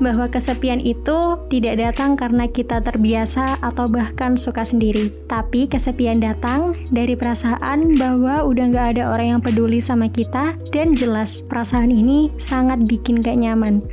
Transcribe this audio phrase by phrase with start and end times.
[0.00, 5.12] bahwa kesepian itu tidak datang karena kita terbiasa atau bahkan suka sendiri.
[5.28, 10.96] Tapi kesepian datang dari perasaan bahwa udah nggak ada orang yang peduli sama kita dan
[10.96, 13.84] jelas perasaan ini sangat bikin gak nyaman.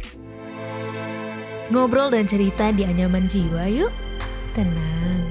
[1.68, 3.92] Ngobrol dan cerita di anyaman jiwa yuk.
[4.56, 5.28] Tenang,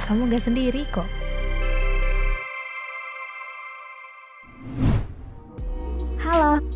[0.00, 1.23] kamu gak sendiri kok.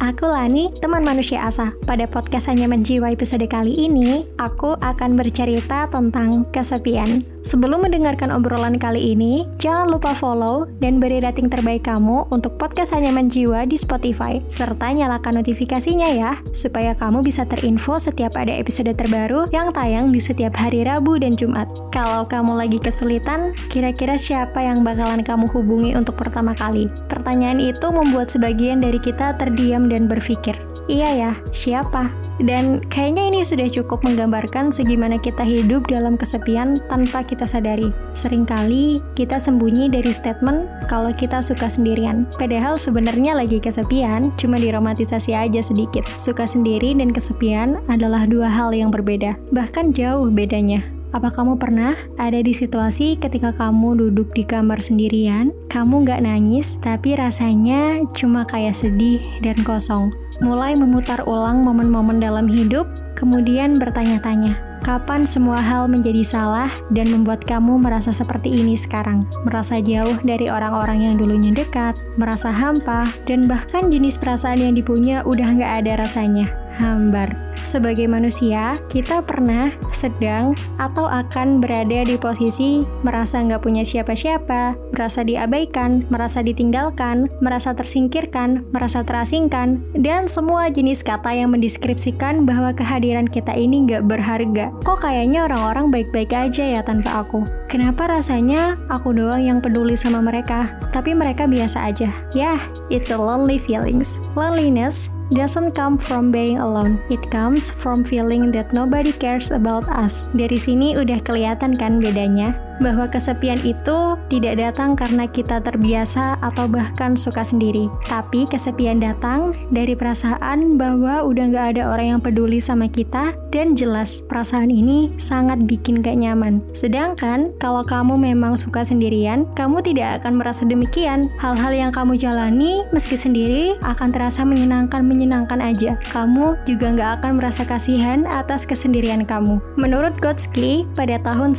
[0.08, 1.76] Aku Lani, teman manusia asa.
[1.84, 7.20] Pada podcast Hanya Menjiwa episode kali ini, aku akan bercerita tentang kesepian.
[7.48, 12.92] Sebelum mendengarkan obrolan kali ini, jangan lupa follow dan beri rating terbaik kamu untuk podcast
[12.92, 18.92] Hanya Menjiwa di Spotify, serta nyalakan notifikasinya ya, supaya kamu bisa terinfo setiap ada episode
[18.92, 21.68] terbaru yang tayang di setiap hari Rabu dan Jumat.
[21.88, 26.92] Kalau kamu lagi kesulitan, kira-kira siapa yang bakalan kamu hubungi untuk pertama kali?
[27.08, 30.54] Pertanyaan itu membuat sebagian dari kita terdiam dan berpikir,
[30.86, 32.12] iya ya, siapa?
[32.38, 37.90] Dan kayaknya ini sudah cukup menggambarkan segimana kita hidup dalam kesepian tanpa kita sadari.
[38.14, 42.30] Seringkali kita sembunyi dari statement kalau kita suka sendirian.
[42.38, 46.06] Padahal sebenarnya lagi kesepian, cuma diromantisasi aja sedikit.
[46.22, 49.34] Suka sendiri dan kesepian adalah dua hal yang berbeda.
[49.50, 50.97] Bahkan jauh bedanya.
[51.08, 56.76] Apa kamu pernah ada di situasi ketika kamu duduk di kamar sendirian, kamu nggak nangis,
[56.84, 60.12] tapi rasanya cuma kayak sedih dan kosong?
[60.44, 62.84] Mulai memutar ulang momen-momen dalam hidup,
[63.16, 69.24] kemudian bertanya-tanya, kapan semua hal menjadi salah dan membuat kamu merasa seperti ini sekarang?
[69.48, 75.24] Merasa jauh dari orang-orang yang dulunya dekat, merasa hampa, dan bahkan jenis perasaan yang dipunya
[75.24, 77.48] udah nggak ada rasanya, hambar.
[77.66, 85.26] Sebagai manusia, kita pernah, sedang, atau akan berada di posisi merasa nggak punya siapa-siapa, merasa
[85.26, 93.26] diabaikan, merasa ditinggalkan, merasa tersingkirkan, merasa terasingkan, dan semua jenis kata yang mendeskripsikan bahwa kehadiran
[93.26, 94.70] kita ini nggak berharga.
[94.86, 97.42] Kok kayaknya orang-orang baik-baik aja ya tanpa aku?
[97.66, 102.08] Kenapa rasanya aku doang yang peduli sama mereka, tapi mereka biasa aja?
[102.32, 104.22] Yah, it's a lonely feelings.
[104.38, 107.00] Loneliness doesn't come from being alone.
[107.08, 110.24] It comes from feeling that nobody cares about us.
[110.36, 112.67] Dari sini udah kelihatan kan bedanya?
[112.78, 117.90] Bahwa kesepian itu tidak datang karena kita terbiasa atau bahkan suka sendiri.
[118.06, 123.74] Tapi kesepian datang dari perasaan bahwa udah gak ada orang yang peduli sama kita dan
[123.74, 126.62] jelas perasaan ini sangat bikin gak nyaman.
[126.72, 131.28] Sedangkan kalau kamu memang suka sendirian, kamu tidak akan merasa demikian.
[131.42, 135.98] Hal-hal yang kamu jalani meski sendiri akan terasa menyenangkan menyenangkan aja.
[136.14, 139.58] Kamu juga nggak akan merasa kasihan atas kesendirian kamu.
[139.74, 141.56] Menurut Gotsky, pada tahun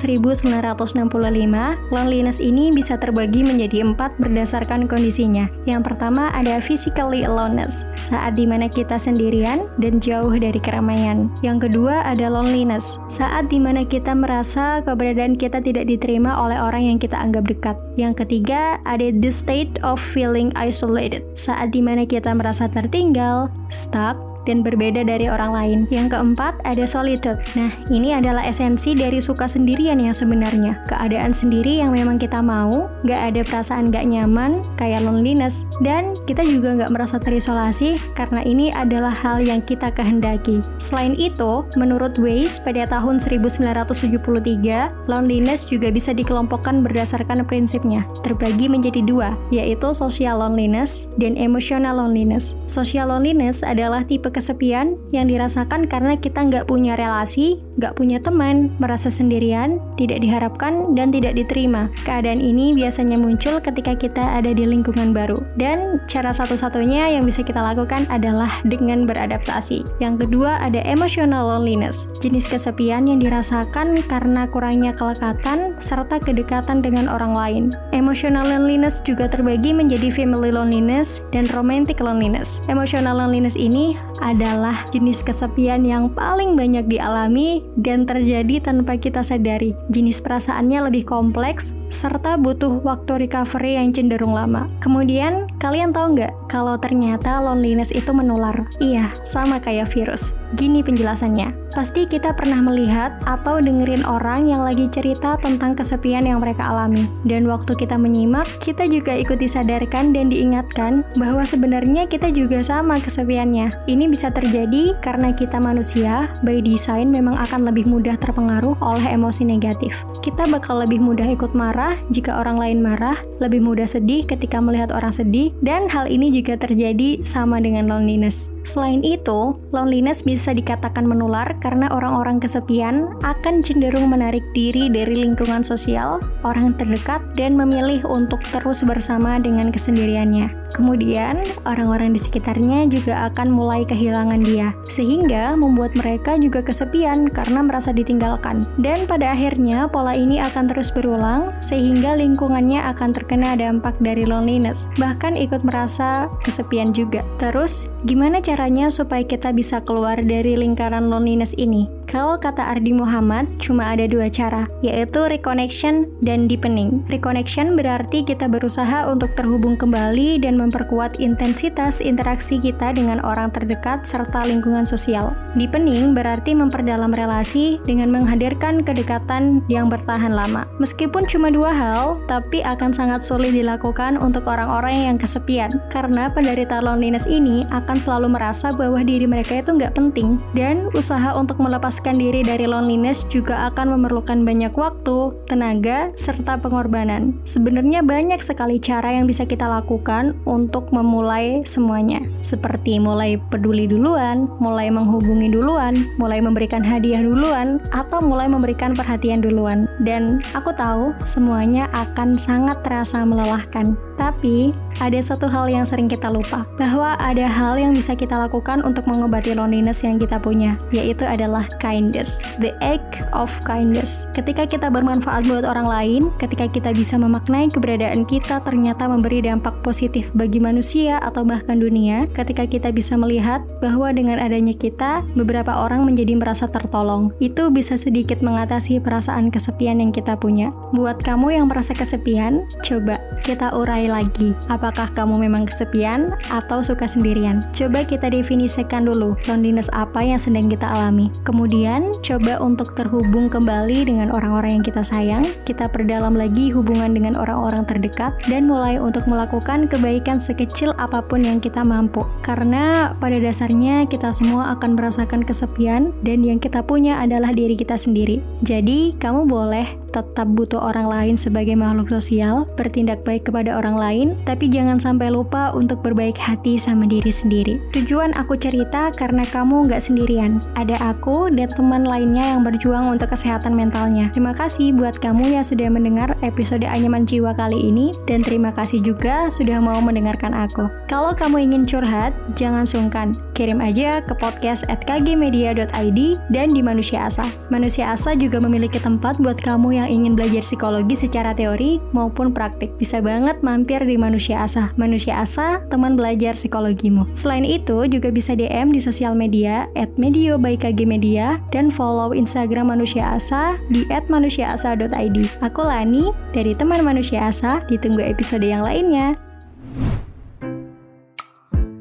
[1.09, 5.49] 1965, loneliness ini bisa terbagi menjadi empat berdasarkan kondisinya.
[5.65, 11.33] Yang pertama ada physically aloneness, saat di mana kita sendirian dan jauh dari keramaian.
[11.41, 16.85] Yang kedua ada loneliness, saat di mana kita merasa keberadaan kita tidak diterima oleh orang
[16.85, 17.75] yang kita anggap dekat.
[17.97, 24.28] Yang ketiga ada the state of feeling isolated, saat di mana kita merasa tertinggal, stuck,
[24.47, 25.79] dan berbeda dari orang lain.
[25.91, 27.41] Yang keempat, ada solitude.
[27.59, 30.79] Nah, ini adalah esensi dari suka sendirian yang sebenarnya.
[30.87, 35.67] Keadaan sendiri yang memang kita mau, nggak ada perasaan nggak nyaman, kayak loneliness.
[35.83, 40.63] Dan kita juga nggak merasa terisolasi, karena ini adalah hal yang kita kehendaki.
[40.79, 48.07] Selain itu, menurut Weiss, pada tahun 1973, loneliness juga bisa dikelompokkan berdasarkan prinsipnya.
[48.23, 52.53] Terbagi menjadi dua, yaitu social loneliness dan emotional loneliness.
[52.69, 58.73] Social loneliness adalah tipe kesepian yang dirasakan karena kita nggak punya relasi, nggak punya teman,
[58.77, 61.89] merasa sendirian, tidak diharapkan, dan tidak diterima.
[62.07, 65.41] Keadaan ini biasanya muncul ketika kita ada di lingkungan baru.
[65.57, 69.83] Dan cara satu-satunya yang bisa kita lakukan adalah dengan beradaptasi.
[69.99, 77.09] Yang kedua ada emotional loneliness, jenis kesepian yang dirasakan karena kurangnya kelekatan serta kedekatan dengan
[77.09, 77.63] orang lain.
[77.95, 82.59] Emotional loneliness juga terbagi menjadi family loneliness dan romantic loneliness.
[82.67, 89.73] Emotional loneliness ini adalah jenis kesepian yang paling banyak dialami dan terjadi tanpa kita sadari.
[89.89, 94.69] Jenis perasaannya lebih kompleks serta butuh waktu recovery yang cenderung lama.
[94.79, 98.69] Kemudian, kalian tahu nggak kalau ternyata loneliness itu menular?
[98.77, 100.31] Iya, sama kayak virus.
[100.57, 101.69] Gini penjelasannya.
[101.69, 107.05] Pasti kita pernah melihat atau dengerin orang yang lagi cerita tentang kesepian yang mereka alami.
[107.21, 112.97] Dan waktu kita menyimak, kita juga ikut disadarkan dan diingatkan bahwa sebenarnya kita juga sama
[112.97, 113.85] kesepiannya.
[113.85, 119.45] Ini bisa terjadi karena kita manusia, by design memang akan lebih mudah terpengaruh oleh emosi
[119.45, 120.01] negatif.
[120.25, 124.59] Kita bakal lebih mudah ikut marah marah jika orang lain marah, lebih mudah sedih ketika
[124.59, 128.51] melihat orang sedih, dan hal ini juga terjadi sama dengan loneliness.
[128.67, 135.63] Selain itu, loneliness bisa dikatakan menular karena orang-orang kesepian akan cenderung menarik diri dari lingkungan
[135.63, 140.51] sosial, orang terdekat, dan memilih untuk terus bersama dengan kesendiriannya.
[140.75, 147.63] Kemudian, orang-orang di sekitarnya juga akan mulai kehilangan dia, sehingga membuat mereka juga kesepian karena
[147.63, 148.67] merasa ditinggalkan.
[148.77, 154.89] Dan pada akhirnya, pola ini akan terus berulang, sehingga lingkungannya akan terkena dampak dari loneliness,
[154.97, 157.21] bahkan ikut merasa kesepian juga.
[157.37, 161.98] Terus, gimana caranya supaya kita bisa keluar dari lingkaran loneliness ini?
[162.09, 167.05] Kalau kata Ardi Muhammad, cuma ada dua cara, yaitu reconnection dan deepening.
[167.05, 174.09] Reconnection berarti kita berusaha untuk terhubung kembali dan memperkuat intensitas interaksi kita dengan orang terdekat
[174.09, 175.37] serta lingkungan sosial.
[175.53, 180.65] Deepening berarti memperdalam relasi dengan menghadirkan kedekatan yang bertahan lama.
[180.81, 186.81] Meskipun cuma dua hal, tapi akan sangat sulit dilakukan untuk orang-orang yang kesepian, karena penderita
[186.81, 191.98] loneliness ini akan selalu merasa bahwa diri mereka itu nggak penting, dan usaha untuk melepas
[191.99, 197.35] melepaskan diri dari loneliness juga akan memerlukan banyak waktu, tenaga, serta pengorbanan.
[197.43, 202.23] Sebenarnya banyak sekali cara yang bisa kita lakukan untuk memulai semuanya.
[202.39, 209.43] Seperti mulai peduli duluan, mulai menghubungi duluan, mulai memberikan hadiah duluan, atau mulai memberikan perhatian
[209.43, 209.83] duluan.
[209.99, 213.99] Dan aku tahu semuanya akan sangat terasa melelahkan.
[214.19, 218.83] Tapi, ada satu hal yang sering kita lupa, bahwa ada hal yang bisa kita lakukan
[218.83, 224.27] untuk mengobati loneliness yang kita punya, yaitu adalah kindness, the act of kindness.
[224.35, 229.79] Ketika kita bermanfaat buat orang lain, ketika kita bisa memaknai keberadaan kita ternyata memberi dampak
[229.87, 235.71] positif bagi manusia atau bahkan dunia, ketika kita bisa melihat bahwa dengan adanya kita, beberapa
[235.87, 237.31] orang menjadi merasa tertolong.
[237.39, 240.75] Itu bisa sedikit mengatasi perasaan kesepian yang kita punya.
[240.91, 243.15] Buat kamu yang merasa kesepian, coba
[243.47, 244.57] kita urai lagi.
[244.67, 247.61] Apakah kamu memang kesepian atau suka sendirian?
[247.71, 251.29] Coba kita definisikan dulu loneliness apa yang sedang kita alami.
[251.45, 255.45] Kemudian, coba untuk terhubung kembali dengan orang-orang yang kita sayang.
[255.63, 261.45] Kita perdalam lagi hubungan dengan orang-orang terdekat dan mulai untuk melakukan kebaikan sekecil apa pun
[261.45, 262.25] yang kita mampu.
[262.41, 267.95] Karena pada dasarnya kita semua akan merasakan kesepian dan yang kita punya adalah diri kita
[267.95, 268.41] sendiri.
[268.65, 274.27] Jadi, kamu boleh tetap butuh orang lain sebagai makhluk sosial, bertindak baik kepada orang lain,
[274.43, 277.77] tapi jangan sampai lupa untuk berbaik hati sama diri sendiri.
[277.93, 280.59] Tujuan aku cerita karena kamu nggak sendirian.
[280.73, 284.33] Ada aku dan teman lainnya yang berjuang untuk kesehatan mentalnya.
[284.33, 289.01] Terima kasih buat kamu yang sudah mendengar episode Anyaman Jiwa kali ini, dan terima kasih
[289.05, 290.89] juga sudah mau mendengarkan aku.
[291.05, 293.37] Kalau kamu ingin curhat, jangan sungkan.
[293.53, 297.43] Kirim aja ke podcast at kgmedia.id dan di Manusia Asa.
[297.67, 302.93] Manusia Asa juga memiliki tempat buat kamu ingin belajar psikologi secara teori maupun praktik.
[302.95, 304.93] Bisa banget mampir di Manusia Asa.
[304.95, 307.25] Manusia Asa, teman belajar psikologimu.
[307.33, 312.31] Selain itu, juga bisa DM di sosial media at medio by KG Media dan follow
[312.31, 315.37] Instagram Manusia Asa di at manusiaasa.id.
[315.65, 319.35] Aku Lani, dari teman Manusia Asa, ditunggu episode yang lainnya.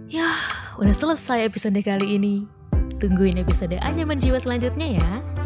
[0.08, 0.28] Ya,
[0.76, 2.48] udah selesai episode kali ini.
[2.98, 5.37] Tungguin episode Anyaman Jiwa selanjutnya ya.